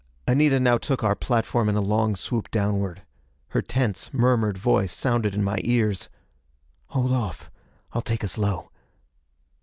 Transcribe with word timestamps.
Anita 0.27 0.59
now 0.59 0.79
took 0.79 1.03
our 1.03 1.13
platform 1.13 1.69
in 1.69 1.75
a 1.75 1.79
long 1.79 2.15
swoop 2.15 2.49
downward. 2.49 3.03
Her 3.49 3.61
tense, 3.61 4.11
murmured 4.11 4.57
voice 4.57 4.91
sounded 4.91 5.35
in 5.35 5.43
my 5.43 5.59
ears: 5.63 6.09
"Hold 6.87 7.11
off: 7.11 7.51
I'll 7.93 8.01
take 8.01 8.23
us 8.23 8.35
low." 8.35 8.71